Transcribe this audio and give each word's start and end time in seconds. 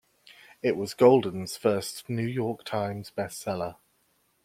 It 0.63 0.77
was 0.77 0.95
Golden's 0.95 1.57
first 1.57 2.09
New 2.09 2.25
York 2.25 2.63
Times 2.63 3.11
bestseller. 3.15 3.75